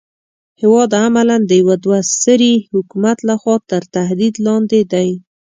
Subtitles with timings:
[0.61, 5.09] هېواد عملاً د يوه دوه سري حکومت لخوا تر تهدید لاندې دی.